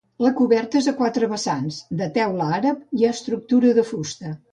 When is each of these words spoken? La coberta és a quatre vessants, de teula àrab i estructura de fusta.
La 0.25 0.29
coberta 0.37 0.77
és 0.77 0.85
a 0.91 0.93
quatre 1.01 1.27
vessants, 1.33 1.77
de 1.99 2.07
teula 2.15 2.47
àrab 2.57 2.81
i 3.03 3.07
estructura 3.11 3.75
de 3.81 3.85
fusta. 3.91 4.33